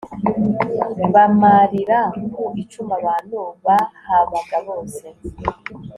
bamarira 1.13 1.99
ku 2.33 2.43
icumu 2.61 2.91
abantu 2.99 3.37
bahabaga 3.65 4.57
bose 4.67 5.05